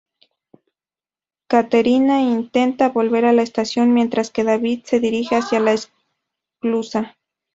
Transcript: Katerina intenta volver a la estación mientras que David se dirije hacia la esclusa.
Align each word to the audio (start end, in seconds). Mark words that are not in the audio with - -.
Katerina 1.47 2.21
intenta 2.23 2.89
volver 2.89 3.23
a 3.25 3.33
la 3.33 3.43
estación 3.43 3.93
mientras 3.93 4.31
que 4.31 4.43
David 4.43 4.81
se 4.85 4.99
dirije 4.99 5.35
hacia 5.35 5.59
la 5.59 5.73
esclusa. 5.73 7.17